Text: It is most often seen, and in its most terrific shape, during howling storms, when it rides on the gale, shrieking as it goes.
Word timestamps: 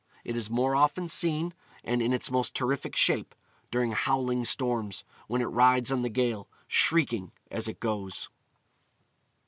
It 0.23 0.35
is 0.35 0.49
most 0.49 0.75
often 0.75 1.07
seen, 1.07 1.53
and 1.83 2.01
in 2.01 2.11
its 2.11 2.31
most 2.31 2.55
terrific 2.55 2.95
shape, 2.95 3.35
during 3.69 3.91
howling 3.91 4.45
storms, 4.45 5.03
when 5.27 5.43
it 5.43 5.53
rides 5.53 5.91
on 5.91 6.01
the 6.01 6.09
gale, 6.09 6.47
shrieking 6.67 7.33
as 7.51 7.67
it 7.67 7.79
goes. 7.79 8.27